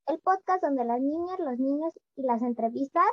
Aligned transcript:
El 0.05 0.19
podcast 0.19 0.61
donde 0.61 0.85
las 0.85 1.01
niñas, 1.01 1.39
los 1.39 1.57
niños 1.57 1.91
y 2.15 2.21
las 2.21 2.39
entrevistas 2.43 3.07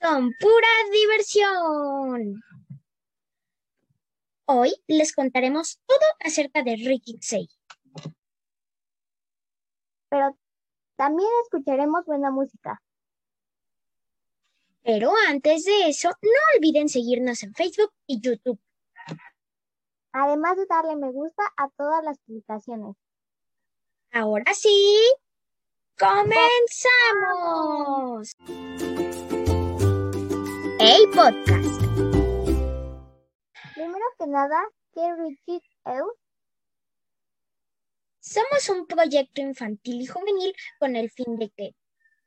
son 0.00 0.32
pura 0.38 0.68
diversión. 0.92 2.42
Hoy 4.46 4.74
les 4.86 5.12
contaremos 5.14 5.78
todo 5.86 6.06
acerca 6.20 6.62
de 6.62 6.76
Ricky 6.76 7.18
Say. 7.20 7.48
Pero 10.08 10.38
también 10.96 11.28
escucharemos 11.44 12.06
buena 12.06 12.30
música. 12.30 12.82
Pero 14.82 15.12
antes 15.28 15.64
de 15.64 15.88
eso, 15.88 16.08
no 16.08 16.40
olviden 16.56 16.88
seguirnos 16.88 17.42
en 17.42 17.52
Facebook 17.52 17.92
y 18.06 18.20
YouTube. 18.22 18.58
Además 20.12 20.56
de 20.56 20.64
darle 20.66 20.96
me 20.96 21.12
gusta 21.12 21.42
a 21.56 21.68
todas 21.76 22.02
las 22.02 22.18
publicaciones. 22.20 22.96
Ahora 24.12 24.54
sí, 24.54 24.96
comenzamos. 25.98 26.38
El 30.90 31.10
podcast. 31.10 31.82
Primero 33.74 34.06
que 34.18 34.26
nada, 34.26 34.58
¿qué 34.94 35.02
Richie? 35.16 35.60
Somos 38.20 38.68
un 38.70 38.86
proyecto 38.86 39.42
infantil 39.42 40.00
y 40.00 40.06
juvenil 40.06 40.54
con 40.78 40.96
el 40.96 41.10
fin 41.10 41.36
de 41.36 41.50
que 41.50 41.74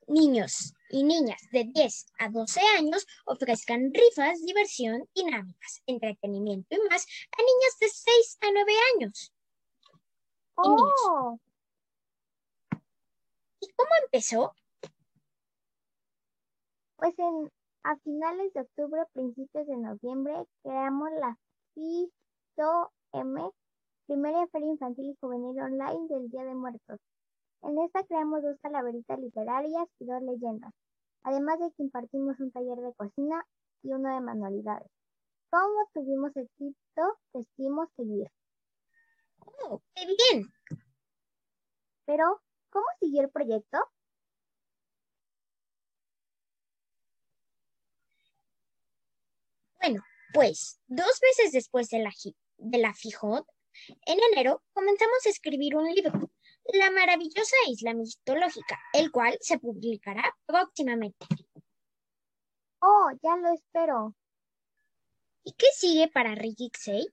niños 0.06 0.74
y 0.90 1.02
niñas 1.02 1.42
de 1.50 1.64
10 1.64 2.06
a 2.20 2.28
12 2.28 2.60
años 2.78 3.04
ofrezcan 3.24 3.92
rifas, 3.92 4.40
diversión, 4.46 5.08
dinámicas, 5.12 5.82
entretenimiento 5.86 6.76
y 6.76 6.88
más 6.88 7.04
a 7.36 7.42
niños 7.42 7.78
de 7.80 7.88
6 7.88 8.38
a 8.42 8.46
9 8.52 8.72
años. 8.94 9.32
Y. 10.58 10.68
Oh, 10.68 11.36
¿Y 13.58 13.72
cómo 13.72 13.90
empezó? 14.04 14.54
pues 17.02 17.18
en, 17.18 17.50
a 17.84 17.96
finales 17.96 18.52
de 18.52 18.60
octubre, 18.60 19.02
principios 19.12 19.66
de 19.66 19.76
noviembre, 19.76 20.46
creamos 20.62 21.10
la 21.18 21.36
FISO-M, 21.74 23.50
primera 24.06 24.46
feria 24.48 24.68
infantil 24.68 25.10
y 25.10 25.16
juvenil 25.20 25.60
online 25.60 26.06
del 26.08 26.30
Día 26.30 26.44
de 26.44 26.54
Muertos. 26.54 27.00
En 27.62 27.78
esta 27.80 28.04
creamos 28.04 28.42
dos 28.42 28.56
calaveritas 28.60 29.18
literarias 29.18 29.88
y 29.98 30.06
dos 30.06 30.22
leyendas, 30.22 30.72
además 31.22 31.58
de 31.58 31.70
que 31.76 31.82
impartimos 31.82 32.38
un 32.40 32.52
taller 32.52 32.78
de 32.78 32.94
cocina 32.94 33.44
y 33.82 33.92
uno 33.92 34.14
de 34.14 34.20
manualidades. 34.20 34.90
¿Cómo 35.50 35.88
tuvimos 35.92 36.36
éxito? 36.36 37.18
Decidimos 37.34 37.88
seguir. 37.96 38.28
Oh, 39.38 39.80
¡Qué 39.94 40.06
bien! 40.06 40.46
Pero, 42.06 42.40
¿cómo 42.70 42.86
siguió 43.00 43.22
el 43.22 43.30
proyecto? 43.30 43.78
Bueno, 49.82 50.00
pues 50.32 50.80
dos 50.86 51.20
meses 51.22 51.50
después 51.50 51.88
de 51.88 51.98
la, 51.98 52.12
de 52.58 52.78
la 52.78 52.94
FIJOT, 52.94 53.44
en 54.06 54.18
enero 54.32 54.62
comenzamos 54.72 55.26
a 55.26 55.28
escribir 55.28 55.74
un 55.74 55.92
libro, 55.92 56.12
La 56.72 56.92
maravillosa 56.92 57.56
isla 57.66 57.92
mitológica, 57.92 58.78
el 58.92 59.10
cual 59.10 59.36
se 59.40 59.58
publicará 59.58 60.36
próximamente. 60.46 61.26
Oh, 62.80 63.10
ya 63.22 63.36
lo 63.36 63.52
espero. 63.52 64.14
¿Y 65.42 65.52
qué 65.54 65.66
sigue 65.74 66.06
para 66.06 66.36
Say? 66.78 67.04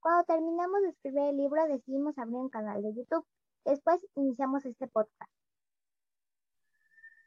Cuando 0.00 0.24
terminamos 0.24 0.82
de 0.82 0.88
escribir 0.88 1.22
el 1.22 1.36
libro, 1.36 1.68
decidimos 1.68 2.18
abrir 2.18 2.34
un 2.34 2.50
canal 2.50 2.82
de 2.82 2.94
YouTube. 2.94 3.24
Después 3.64 4.00
iniciamos 4.16 4.64
este 4.64 4.88
podcast. 4.88 5.30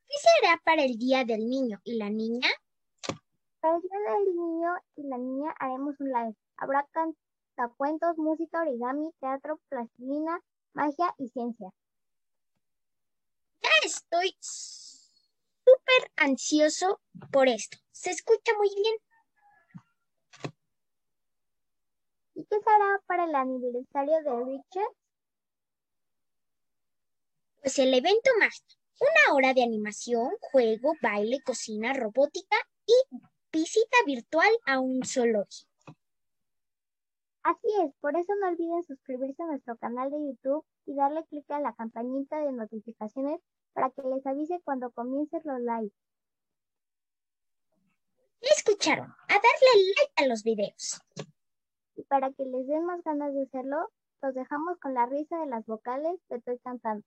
¿Qué 0.07 0.15
será 0.19 0.61
para 0.65 0.83
el 0.83 0.97
Día 0.97 1.23
del 1.23 1.47
Niño 1.47 1.79
y 1.85 1.95
la 1.97 2.09
Niña? 2.09 2.49
Para 3.63 3.77
el 3.77 3.81
Día 3.81 3.97
del 3.97 4.35
Niño 4.35 4.71
y 4.97 5.03
la 5.03 5.17
Niña 5.17 5.55
haremos 5.57 5.95
un 6.01 6.07
live. 6.07 6.35
Habrá 6.57 6.85
cantacuentos, 6.91 8.17
música, 8.17 8.59
origami, 8.59 9.09
teatro, 9.21 9.57
plastilina, 9.69 10.37
magia 10.73 11.15
y 11.17 11.29
ciencia. 11.29 11.69
Ya 13.61 13.69
estoy 13.85 14.35
súper 14.41 16.11
ansioso 16.17 16.99
por 17.31 17.47
esto. 17.47 17.77
Se 17.93 18.09
escucha 18.11 18.51
muy 18.57 18.69
bien. 18.75 18.95
¿Y 22.33 22.43
qué 22.43 22.59
será 22.59 23.01
para 23.05 23.23
el 23.23 23.33
aniversario 23.33 24.23
de 24.23 24.43
Richard? 24.43 24.93
Pues 27.61 27.79
el 27.79 27.93
evento 27.93 28.29
más, 28.41 28.61
una 28.99 29.33
hora 29.33 29.53
de 29.53 29.63
animación, 29.63 30.33
juego, 30.51 30.95
baile, 31.01 31.39
cocina, 31.45 31.93
robótica 31.93 32.57
y 32.85 32.93
visita 33.53 33.97
virtual 34.05 34.49
a 34.65 34.79
un 34.79 35.05
zoológico. 35.05 35.69
Así 37.43 37.67
es, 37.85 37.93
por 38.01 38.15
eso 38.17 38.33
no 38.41 38.47
olviden 38.47 38.83
suscribirse 38.83 39.43
a 39.43 39.47
nuestro 39.47 39.77
canal 39.77 40.09
de 40.09 40.17
YouTube 40.17 40.65
y 40.85 40.95
darle 40.95 41.23
clic 41.25 41.49
a 41.51 41.59
la 41.59 41.73
campanita 41.73 42.39
de 42.39 42.51
notificaciones 42.51 43.39
para 43.73 43.91
que 43.91 44.01
les 44.01 44.25
avise 44.25 44.59
cuando 44.63 44.91
comiencen 44.91 45.41
los 45.43 45.59
live. 45.59 45.91
¿Ya 48.41 48.49
escucharon? 48.57 49.07
A 49.27 49.33
darle 49.33 49.83
like 49.97 50.23
a 50.23 50.27
los 50.27 50.43
videos. 50.43 51.01
Y 51.95 52.03
para 52.03 52.31
que 52.31 52.45
les 52.45 52.65
den 52.67 52.85
más 52.85 53.03
ganas 53.03 53.33
de 53.33 53.43
hacerlo, 53.43 53.89
los 54.21 54.33
dejamos 54.33 54.79
con 54.79 54.93
la 54.93 55.05
risa 55.05 55.37
de 55.39 55.47
las 55.47 55.65
vocales 55.65 56.19
que 56.27 56.35
estoy 56.35 56.57
cantando. 56.59 57.05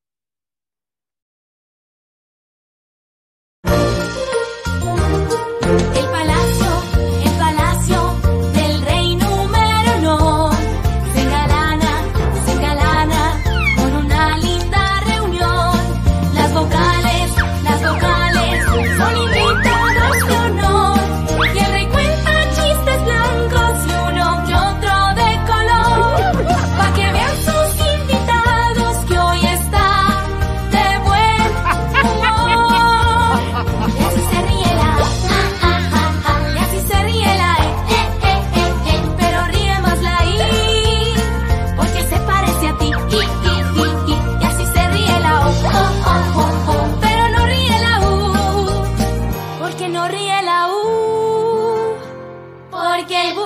porque 53.07 53.29
el 53.29 53.37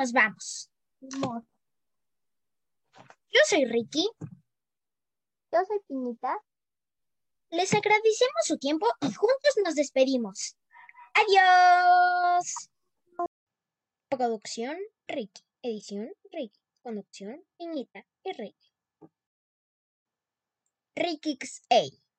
nos 0.00 0.12
vamos. 0.12 0.70
Yo 1.00 1.40
soy 3.46 3.66
Ricky. 3.66 4.08
Yo 5.52 5.58
soy 5.68 5.80
Pinita. 5.86 6.38
Les 7.50 7.74
agradecemos 7.74 8.42
su 8.44 8.56
tiempo 8.56 8.86
y 9.02 9.12
juntos 9.12 9.54
nos 9.62 9.74
despedimos. 9.74 10.56
Adiós. 11.12 12.70
Producción 14.08 14.78
Ricky. 15.06 15.42
Edición 15.62 16.10
Ricky. 16.32 16.58
Conducción 16.82 17.44
Pinita 17.58 18.06
y 18.24 18.32
Ricky. 18.32 18.72
Ricky 20.96 21.38
XA. 21.38 22.09